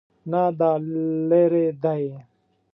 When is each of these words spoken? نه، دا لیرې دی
نه، 0.31 0.41
دا 0.59 0.71
لیرې 1.29 1.67
دی 1.83 2.03